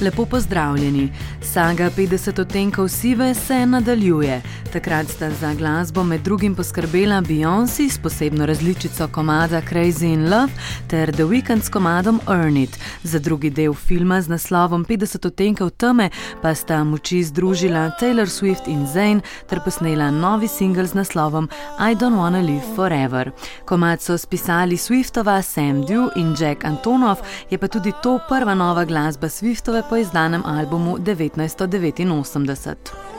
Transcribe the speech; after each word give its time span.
Lepo 0.00 0.26
pozdravljeni. 0.26 1.12
Saga 1.42 1.90
50 1.90 2.40
odtenkov 2.40 2.88
sive 2.88 3.34
se 3.34 3.66
nadaljuje. 3.66 4.42
Takrat 4.72 5.08
sta 5.08 5.30
za 5.30 5.54
glasbo 5.54 6.04
med 6.04 6.20
drugim 6.20 6.54
poskrbela 6.54 7.20
Beyoncé 7.22 7.90
s 7.90 7.98
posebno 7.98 8.46
različico 8.46 9.08
komada 9.08 9.62
Crazy 9.62 10.12
in 10.12 10.30
Love 10.30 10.52
ter 10.88 11.12
The 11.12 11.22
Weeknd 11.22 11.62
s 11.62 11.68
komadom 11.68 12.20
Earn 12.28 12.56
It. 12.56 12.78
Za 13.02 13.18
drugi 13.18 13.50
del 13.50 13.74
filma 13.74 14.20
z 14.22 14.28
naslovom 14.28 14.84
50 14.84 15.26
odtenkov 15.26 15.70
teme 15.70 16.10
pa 16.42 16.54
sta 16.54 16.84
moči 16.84 17.22
združila 17.24 17.90
Taylor 18.00 18.28
Swift 18.28 18.68
in 18.68 18.86
Zayn 18.86 19.20
ter 19.48 19.60
posnela 19.64 20.10
novi 20.10 20.48
singel 20.48 20.86
z 20.86 20.94
naslovom 20.94 21.48
I 21.80 21.94
Don't 21.94 22.16
Wanna 22.16 22.46
Live 22.46 22.74
Forever. 22.76 23.30
Komad 23.64 24.00
so 24.00 24.18
spisali 24.18 24.76
Swiftova, 24.76 25.42
Sam 25.42 25.84
Dew 25.86 26.08
in 26.16 26.34
Jack 26.40 26.64
Antonov, 26.64 27.16
je 27.50 27.58
pa 27.58 27.68
tudi 27.68 27.92
to 28.02 28.18
prva 28.28 28.54
nova 28.54 28.84
glasba 28.84 29.28
Swiftove 29.28 29.85
po 29.88 29.96
izdanem 29.96 30.46
albumu 30.46 30.98
1989. 30.98 33.15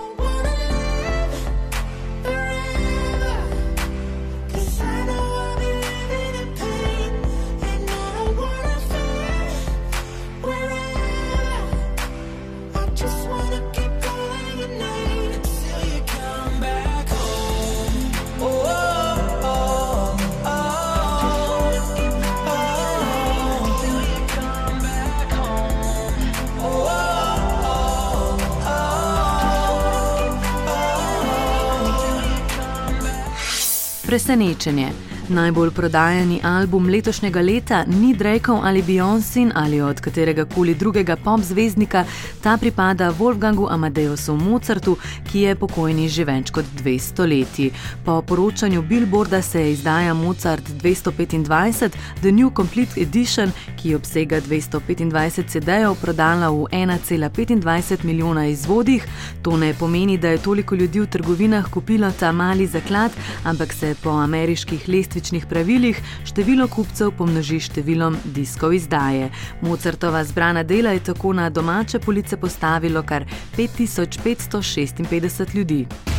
Preseničenje 34.07 34.87
Najbolj 35.29 35.71
prodajani 35.71 36.39
album 36.43 36.85
letošnjega 36.89 37.41
leta 37.41 37.83
ni 37.87 38.13
Drakeov 38.15 38.61
ali 38.63 38.81
Beyoncé 38.81 39.51
ali 39.55 39.81
od 39.81 39.99
katerega 39.99 40.45
koli 40.45 40.75
drugega 40.75 41.15
pop 41.15 41.41
zvezdnika, 41.41 42.05
ta 42.43 42.57
pripada 42.57 43.11
Wolfgangu 43.19 43.67
Amadeusu 43.69 44.35
Mozartu, 44.35 44.95
ki 45.31 45.39
je 45.39 45.55
pokojni 45.55 46.07
že 46.09 46.23
več 46.23 46.51
kot 46.51 46.65
200 46.79 47.27
leti. 47.27 47.71
Po 48.05 48.21
poročanju 48.21 48.81
Billboarda 48.81 49.41
se 49.41 49.61
je 49.61 49.71
izdaja 49.71 50.13
Mozart 50.13 50.63
225, 50.83 51.91
The 52.21 52.31
New 52.31 52.49
Complete 52.55 53.01
Edition, 53.01 53.51
ki 53.75 53.95
obsega 53.95 54.39
225 54.41 55.43
CD-jev, 55.47 55.95
prodala 56.01 56.49
v 56.49 56.71
1,25 56.71 58.03
milijona 58.03 58.47
izvodih. 58.47 59.03
To 59.41 59.57
ne 59.57 59.73
pomeni, 59.73 60.17
da 60.17 60.29
je 60.29 60.37
toliko 60.37 60.75
ljudi 60.75 60.99
v 60.99 61.07
trgovinah 61.07 61.67
kupilo 61.71 62.11
ta 62.19 62.31
mali 62.31 62.67
zaklad, 62.67 63.11
ampak 63.43 63.73
se 63.73 63.95
po 64.03 64.09
ameriških 64.09 64.87
lestvih 64.87 65.16
lestvičnih 65.17 65.45
pravilih 65.49 65.97
število 66.29 66.67
kupcev 66.69 67.09
pomnoži 67.17 67.57
številom 67.59 68.17
diskov 68.35 68.73
izdaje. 68.77 69.31
Mozartova 69.65 70.21
zbrana 70.23 70.63
dela 70.63 70.93
je 70.93 70.99
tako 71.09 71.33
na 71.33 71.49
domače 71.49 71.99
police 71.99 72.37
postavilo 72.37 73.01
kar 73.03 73.25
5556 73.57 75.55
ljudi. 75.55 76.16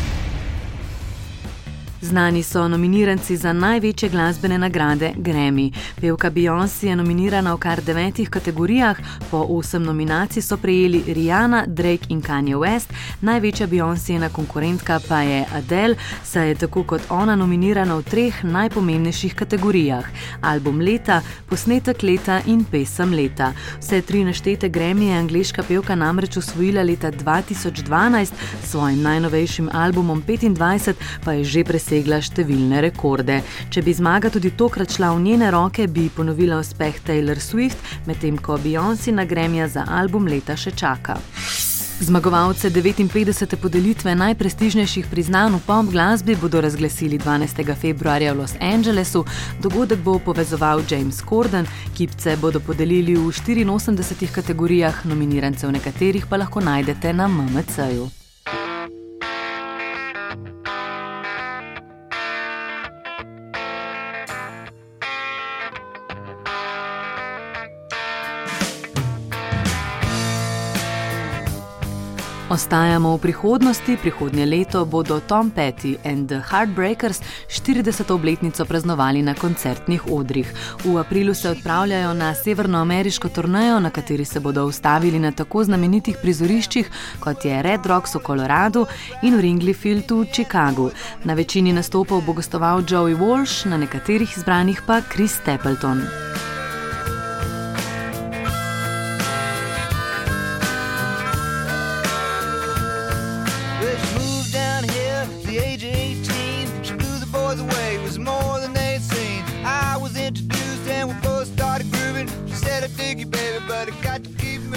Znani 2.00 2.42
so 2.42 2.68
nominiranci 2.68 3.36
za 3.36 3.52
največje 3.52 4.08
glasbene 4.08 4.58
nagrade 4.58 5.12
Grammy. 5.16 5.72
Pevka 6.00 6.30
Beyoncé 6.30 6.86
je 6.86 6.96
nominirana 6.96 7.54
v 7.54 7.58
kar 7.58 7.82
devetih 7.82 8.30
kategorijah, 8.30 8.96
po 9.30 9.46
osem 9.50 9.82
nominacij 9.82 10.42
so 10.42 10.56
prejeli 10.56 11.02
Rihanna, 11.06 11.64
Drake 11.66 12.06
in 12.08 12.22
Kanye 12.22 12.56
West, 12.56 12.94
največja 13.20 13.66
Beyoncéna 13.66 14.28
konkurentka 14.28 15.00
pa 15.08 15.22
je 15.22 15.44
Adele, 15.54 15.96
saj 16.24 16.48
je 16.48 16.54
tako 16.54 16.82
kot 16.82 17.02
ona 17.10 17.36
nominirana 17.36 17.96
v 17.98 18.02
treh 18.02 18.44
najpomembnejših 18.44 19.34
kategorijah: 19.34 20.06
album 20.42 20.80
leta, 20.80 21.22
posnetek 21.50 22.02
leta 22.02 22.40
in 22.46 22.64
pesem 22.64 23.10
leta. 23.10 23.52
Vse 23.80 24.02
tri 24.02 24.24
naštete 24.24 24.68
Grammy 24.68 25.10
je 25.10 25.18
angliška 25.18 25.62
pevka 25.62 25.94
namreč 25.94 26.36
osvojila 26.36 26.82
leta 26.82 27.10
2012, 27.10 28.32
s 28.62 28.70
svojim 28.70 29.02
najnovejšim 29.02 29.68
albumom 29.72 30.22
25 30.22 30.94
pa 31.24 31.32
je 31.32 31.44
že 31.44 31.64
presenečena 31.64 31.87
presegla 31.88 32.20
številne 32.20 32.82
rekorde. 32.84 33.40
Če 33.72 33.82
bi 33.82 33.94
zmaga 33.96 34.28
tudi 34.28 34.52
tokrat 34.52 34.92
šla 34.92 35.14
v 35.16 35.22
njene 35.24 35.48
roke, 35.54 35.86
bi 35.88 36.10
ponovila 36.12 36.60
uspeh 36.60 37.00
Taylor 37.06 37.40
Swift, 37.40 37.80
medtem 38.06 38.36
ko 38.36 38.58
Beyoncé 38.60 39.14
na 39.14 39.24
gremija 39.24 39.68
za 39.68 39.86
album 39.88 40.28
leta 40.28 40.56
še 40.56 40.74
čaka. 40.76 41.16
Zmagovalce 41.98 42.70
59. 42.70 43.56
podelitve 43.58 44.12
najprestižnejših 44.14 45.08
priznanj 45.10 45.56
v 45.56 45.62
pop 45.66 45.88
glasbi 45.90 46.36
bodo 46.38 46.60
razglasili 46.60 47.18
12. 47.18 47.64
februarja 47.74 48.36
v 48.36 48.38
Los 48.42 48.54
Angelesu. 48.60 49.24
Dogodek 49.62 50.04
bo 50.04 50.18
povezoval 50.20 50.84
James 50.90 51.24
Corden, 51.24 51.66
kipce 51.96 52.36
bodo 52.36 52.60
podelili 52.60 53.16
v 53.16 53.32
84 53.32 54.30
kategorijah, 54.30 55.02
nominirance 55.08 55.66
v 55.66 55.74
nekaterih 55.80 56.28
pa 56.28 56.36
lahko 56.36 56.60
najdete 56.60 57.16
na 57.16 57.26
MMC-ju. 57.26 58.17
Ostajamo 72.48 73.12
v 73.16 73.20
prihodnosti, 73.20 73.96
prihodnje 74.00 74.46
leto 74.46 74.84
bodo 74.88 75.20
Tom 75.20 75.50
Petty 75.50 76.00
and 76.04 76.28
the 76.28 76.40
Heartbreakers 76.40 77.20
40. 77.48 78.08
obletnico 78.08 78.64
praznovali 78.64 79.22
na 79.22 79.34
koncertnih 79.34 80.08
odrih. 80.08 80.54
V 80.84 80.96
aprilu 80.96 81.34
se 81.34 81.50
odpravljajo 81.50 82.14
na 82.14 82.34
severnoameriško 82.34 83.28
turnejo, 83.28 83.80
na 83.80 83.90
kateri 83.90 84.24
se 84.24 84.40
bodo 84.40 84.64
ustavili 84.64 85.18
na 85.18 85.32
tako 85.32 85.64
znamenitih 85.64 86.16
prizoriščih 86.22 86.90
kot 87.20 87.44
je 87.44 87.62
Red 87.62 87.86
Rocks 87.86 88.14
v 88.14 88.24
Koloradu 88.24 88.86
in 89.22 89.36
Wrigley 89.36 89.76
Field 89.76 90.10
v 90.10 90.24
Chicagu. 90.32 90.90
Na 91.24 91.34
večini 91.34 91.72
nastopov 91.72 92.24
bo 92.24 92.32
gostoval 92.32 92.80
Joey 92.80 93.16
Walsh, 93.16 93.68
na 93.68 93.76
nekaterih 93.76 94.36
izbranih 94.36 94.82
pa 94.86 95.02
Chris 95.12 95.36
Stapleton. 95.36 96.00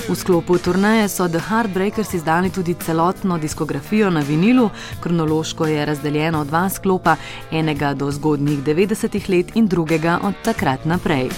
V 0.09 0.15
sklopu 0.15 0.57
turnaje 0.57 1.07
so 1.09 1.27
The 1.27 1.39
Heartbreakers 1.39 2.13
izdali 2.13 2.49
tudi 2.49 2.73
celotno 2.73 3.37
diskografijo 3.37 4.09
na 4.09 4.19
vinilu, 4.19 4.69
kronološko 4.99 5.65
je 5.65 5.85
razdeljeno 5.85 6.41
v 6.41 6.45
dva 6.45 6.69
sklopa, 6.69 7.15
enega 7.51 7.93
do 7.93 8.11
zgodnjih 8.11 8.59
90-ih 8.59 9.29
let 9.29 9.55
in 9.55 9.67
drugega 9.67 10.19
od 10.23 10.33
takrat 10.43 10.85
naprej. 10.85 11.29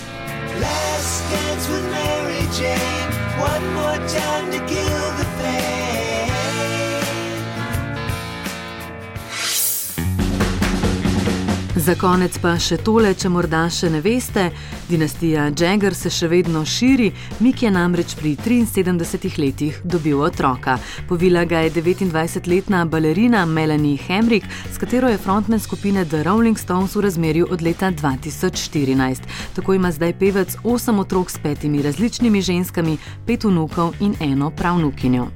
Last 0.62 1.24
dance 1.32 1.70
with 1.70 1.86
Mary 1.92 2.44
Jane, 2.58 3.10
one 3.38 3.74
more 3.74 4.00
time 4.08 4.52
to 4.52 4.60
kill 4.66 5.06
the 5.18 5.28
Za 11.84 11.98
konec 12.00 12.38
pa 12.40 12.54
še 12.56 12.78
tole, 12.80 13.10
če 13.12 13.28
morda 13.28 13.66
še 13.68 13.90
ne 13.92 14.00
veste, 14.00 14.46
dinastija 14.88 15.50
Jagger 15.52 15.92
se 15.92 16.08
še 16.08 16.30
vedno 16.32 16.62
širi, 16.64 17.10
Mik 17.44 17.66
je 17.66 17.72
namreč 17.76 18.14
pri 18.16 18.38
73 18.40 19.36
letih 19.42 19.82
dobil 19.84 20.22
otroka. 20.24 20.78
Povila 21.10 21.44
ga 21.44 21.66
je 21.66 21.74
29-letna 21.76 22.86
balerina 22.88 23.42
Melanie 23.44 24.00
Hemrick, 24.00 24.48
s 24.48 24.80
katero 24.80 25.12
je 25.12 25.20
frontman 25.20 25.60
skupine 25.60 26.06
The 26.08 26.24
Rolling 26.24 26.56
Stones 26.56 26.96
v 26.96 27.04
razmerju 27.04 27.50
od 27.52 27.66
leta 27.68 27.92
2014. 27.92 29.28
Tako 29.58 29.76
ima 29.76 29.92
zdaj 29.92 30.16
pevec 30.22 30.56
osem 30.64 31.04
otrok 31.04 31.36
s 31.36 31.44
petimi 31.44 31.84
različnimi 31.84 32.40
ženskami, 32.40 32.96
pet 33.28 33.44
vnukov 33.44 34.00
in 34.00 34.16
eno 34.24 34.54
pravnukinjo. 34.56 35.28